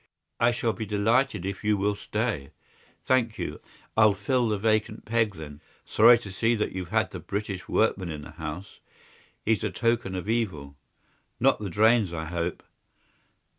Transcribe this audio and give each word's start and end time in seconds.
"I 0.39 0.49
shall 0.49 0.73
be 0.73 0.87
delighted 0.87 1.45
if 1.45 1.63
you 1.63 1.77
will 1.77 1.93
stay." 1.93 2.49
"Thank 3.05 3.37
you. 3.37 3.61
I'll 3.95 4.15
fill 4.15 4.49
the 4.49 4.57
vacant 4.57 5.05
peg 5.05 5.35
then. 5.35 5.61
Sorry 5.85 6.17
to 6.17 6.31
see 6.31 6.55
that 6.55 6.71
you've 6.71 6.89
had 6.89 7.11
the 7.11 7.19
British 7.19 7.69
workman 7.69 8.09
in 8.09 8.23
the 8.23 8.31
house. 8.31 8.79
He's 9.45 9.63
a 9.63 9.69
token 9.69 10.15
of 10.15 10.27
evil. 10.27 10.75
Not 11.39 11.59
the 11.59 11.69
drains, 11.69 12.13
I 12.13 12.25
hope?" 12.25 12.63